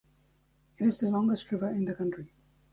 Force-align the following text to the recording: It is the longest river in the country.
It 0.79 0.87
is 0.87 0.97
the 0.97 1.11
longest 1.11 1.51
river 1.51 1.69
in 1.69 1.85
the 1.85 1.93
country. 1.93 2.31